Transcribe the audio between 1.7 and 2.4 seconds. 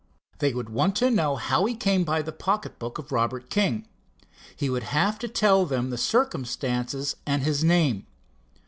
came by the